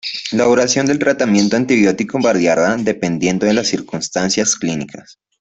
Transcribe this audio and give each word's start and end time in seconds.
La 0.31 0.45
duración 0.45 0.87
del 0.87 0.97
tratamiento 0.97 1.55
antibiótico 1.57 2.17
variará 2.19 2.75
dependiendo 2.75 3.45
de 3.45 3.53
las 3.53 3.67
circunstancias 3.67 4.55
clínicas. 4.55 5.19